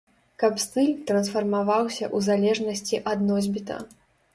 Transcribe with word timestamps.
Каб 0.43 0.53
стыль 0.63 0.89
трансфармаваўся 1.11 2.13
у 2.17 2.25
залежнасці 2.31 3.05
ад 3.15 3.19
носьбіта. 3.31 3.85